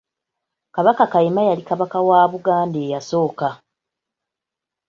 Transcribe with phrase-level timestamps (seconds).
[0.75, 3.47] Kabaka Kayima yali Kabaka w Buganda eyasooka.